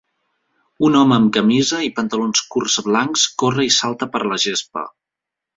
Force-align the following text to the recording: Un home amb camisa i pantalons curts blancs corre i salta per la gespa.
Un 0.87 0.95
home 1.01 1.13
amb 1.17 1.29
camisa 1.35 1.83
i 1.89 1.91
pantalons 1.99 2.43
curts 2.55 2.79
blancs 2.89 3.29
corre 3.45 3.67
i 3.71 3.73
salta 3.79 4.11
per 4.17 4.23
la 4.33 4.41
gespa. 4.49 4.89